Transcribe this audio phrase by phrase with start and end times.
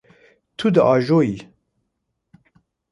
[0.57, 1.37] Tu diajoyî.